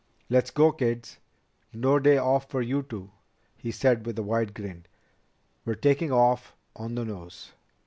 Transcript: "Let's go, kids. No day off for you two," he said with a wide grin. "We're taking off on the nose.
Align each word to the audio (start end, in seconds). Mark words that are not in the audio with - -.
"Let's 0.31 0.49
go, 0.49 0.71
kids. 0.71 1.19
No 1.71 1.99
day 1.99 2.17
off 2.17 2.49
for 2.49 2.59
you 2.63 2.81
two," 2.81 3.11
he 3.55 3.69
said 3.69 4.07
with 4.07 4.17
a 4.17 4.23
wide 4.23 4.55
grin. 4.55 4.87
"We're 5.63 5.75
taking 5.75 6.11
off 6.11 6.55
on 6.75 6.95
the 6.95 7.05
nose. 7.05 7.51